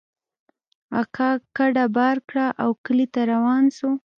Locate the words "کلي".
2.85-3.07